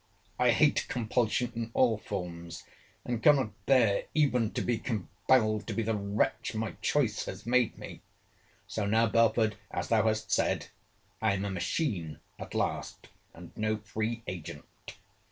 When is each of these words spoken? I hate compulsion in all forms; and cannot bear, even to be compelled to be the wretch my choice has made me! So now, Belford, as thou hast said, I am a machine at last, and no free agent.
I 0.39 0.49
hate 0.49 0.87
compulsion 0.87 1.51
in 1.55 1.69
all 1.75 1.99
forms; 1.99 2.63
and 3.05 3.21
cannot 3.21 3.51
bear, 3.67 4.05
even 4.15 4.49
to 4.53 4.61
be 4.63 4.79
compelled 4.79 5.67
to 5.67 5.75
be 5.75 5.83
the 5.83 5.93
wretch 5.95 6.55
my 6.55 6.71
choice 6.81 7.25
has 7.25 7.45
made 7.45 7.77
me! 7.77 8.01
So 8.65 8.87
now, 8.87 9.05
Belford, 9.05 9.57
as 9.69 9.89
thou 9.89 10.07
hast 10.07 10.31
said, 10.31 10.69
I 11.21 11.33
am 11.33 11.45
a 11.45 11.51
machine 11.51 12.17
at 12.39 12.55
last, 12.55 13.09
and 13.35 13.51
no 13.55 13.77
free 13.77 14.23
agent. 14.25 14.65